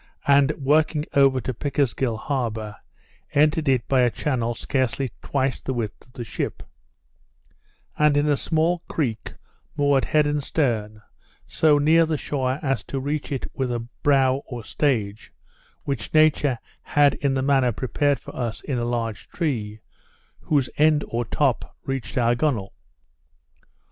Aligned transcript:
and 0.25 0.51
working 0.53 1.05
over 1.13 1.39
to 1.39 1.53
Pickersgill 1.53 2.17
harbour, 2.17 2.75
entered 3.35 3.69
it 3.69 3.87
by 3.87 4.01
a 4.01 4.09
channel 4.09 4.55
scarcely 4.55 5.11
twice 5.21 5.61
the 5.61 5.75
width 5.75 6.07
of 6.07 6.13
the 6.13 6.23
ship; 6.23 6.63
and 7.99 8.17
in 8.17 8.27
a 8.27 8.35
small 8.35 8.79
creek, 8.89 9.35
moored 9.77 10.05
head 10.05 10.25
and 10.25 10.43
stern, 10.43 11.03
so 11.45 11.77
near 11.77 12.03
the 12.07 12.17
shore 12.17 12.57
as 12.63 12.83
to 12.85 12.99
reach 12.99 13.31
it 13.31 13.45
with 13.53 13.71
a 13.71 13.87
brow 14.01 14.41
or 14.47 14.63
stage, 14.63 15.31
which 15.83 16.11
nature 16.15 16.57
had 16.81 17.13
in 17.13 17.37
a 17.37 17.43
manner 17.43 17.71
prepared 17.71 18.19
for 18.19 18.35
us 18.35 18.59
in 18.61 18.79
a 18.79 18.85
large 18.85 19.27
tree, 19.27 19.81
whose 20.39 20.67
end 20.77 21.03
or 21.09 21.23
top 21.23 21.75
reached 21.85 22.17
our 22.17 22.33
gunwale. 22.33 22.73